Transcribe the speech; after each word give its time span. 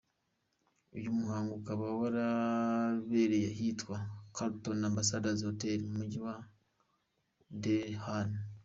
uyu 0.97 1.09
muhango 1.19 1.51
ukaba 1.59 1.85
warabereye 2.01 3.47
ahitwa 3.53 3.95
"Carlton 4.35 4.79
Ambassador 4.89 5.35
Hotel” 5.47 5.79
mu 5.87 5.93
Mujyi 5.99 6.19
wa 6.25 6.35
Den 7.61 7.89
Haag. 8.05 8.31